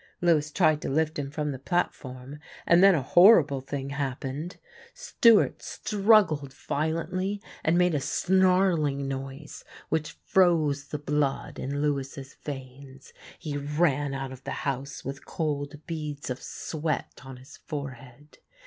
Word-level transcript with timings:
Lewis 0.19 0.49
tried 0.51 0.81
to 0.81 0.89
lift 0.89 1.19
him 1.19 1.29
from 1.29 1.51
the 1.51 1.59
platform, 1.59 2.39
and 2.65 2.83
then 2.83 2.95
a 2.95 3.03
horrible 3.03 3.61
thing 3.61 3.91
happened. 3.91 4.57
Stewart 4.95 5.61
struggled 5.61 6.51
violently 6.55 7.39
and 7.63 7.77
made 7.77 7.93
a 7.93 7.99
snarling 7.99 9.07
noise, 9.07 9.63
which 9.89 10.17
froze 10.25 10.87
the 10.87 10.97
blood 10.97 11.59
in 11.59 11.83
Lewis's 11.83 12.33
veins. 12.33 13.13
He 13.37 13.55
ran 13.57 14.15
out 14.15 14.31
of 14.31 14.43
the 14.43 14.65
house 14.65 15.05
with 15.05 15.23
cold 15.27 15.79
beads 15.85 16.31
of 16.31 16.41
sweat 16.41 17.21
on 17.23 17.37
his 17.37 17.57
forehead. 17.57 18.39